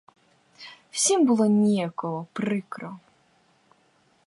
Всім 0.91 1.25
було 1.25 1.45
ніяково, 1.45 2.27
прикро. 2.33 2.99